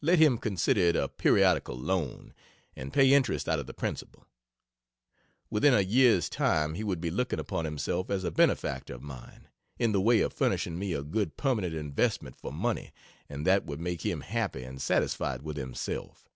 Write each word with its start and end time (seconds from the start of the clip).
Let 0.00 0.20
him 0.20 0.38
consider 0.38 0.82
it 0.82 0.94
a 0.94 1.08
periodical 1.08 1.76
loan, 1.76 2.32
and 2.76 2.92
pay 2.92 3.12
interest 3.12 3.48
out 3.48 3.58
of 3.58 3.66
the 3.66 3.74
principal. 3.74 4.24
Within 5.50 5.74
a 5.74 5.80
year's 5.80 6.28
time 6.28 6.74
he 6.74 6.84
would 6.84 7.00
be 7.00 7.10
looking 7.10 7.40
upon 7.40 7.64
himself 7.64 8.08
as 8.08 8.22
a 8.22 8.30
benefactor 8.30 8.94
of 8.94 9.02
mine, 9.02 9.48
in 9.76 9.90
the 9.90 10.00
way 10.00 10.20
of 10.20 10.32
furnishing 10.32 10.78
me 10.78 10.92
a 10.92 11.02
good 11.02 11.36
permanent 11.36 11.74
investment 11.74 12.36
for 12.36 12.52
money, 12.52 12.92
and 13.28 13.44
that 13.48 13.64
would 13.64 13.80
make 13.80 14.02
him 14.06 14.20
happy 14.20 14.62
and 14.62 14.80
satisfied 14.80 15.42
with 15.42 15.56
himself. 15.56 16.28